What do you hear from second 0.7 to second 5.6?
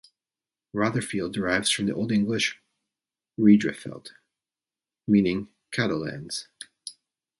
Rotherfield derives from the Old English "redrefeld" meaning